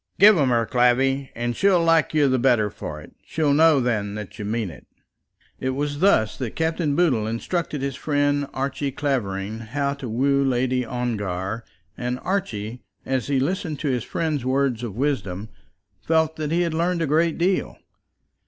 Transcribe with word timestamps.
"Give 0.17 0.35
'em 0.39 0.49
her, 0.49 0.65
Clavvy, 0.65 1.29
and 1.35 1.55
she'll 1.55 1.83
like 1.83 2.11
you 2.11 2.27
the 2.27 2.39
better 2.39 2.71
for 2.71 2.99
it. 3.01 3.13
She'll 3.23 3.53
know 3.53 3.79
then 3.79 4.15
that 4.15 4.39
you 4.39 4.45
mean 4.45 4.71
it." 4.71 4.87
It 5.59 5.75
was 5.75 5.99
thus 5.99 6.37
that 6.39 6.55
Captain 6.55 6.95
Boodle 6.95 7.27
instructed 7.27 7.83
his 7.83 7.95
friend 7.95 8.47
Archie 8.51 8.89
Clavering 8.91 9.59
how 9.59 9.93
to 9.93 10.09
woo 10.09 10.43
Lady 10.43 10.83
Ongar; 10.83 11.63
and 11.95 12.17
Archie, 12.23 12.81
as 13.05 13.27
he 13.27 13.39
listened 13.39 13.77
to 13.81 13.89
his 13.89 14.03
friend's 14.03 14.43
words 14.43 14.81
of 14.81 14.95
wisdom, 14.95 15.49
felt 16.01 16.35
that 16.37 16.51
he 16.51 16.61
had 16.61 16.73
learned 16.73 17.03
a 17.03 17.05
great 17.05 17.37
deal. 17.37 17.77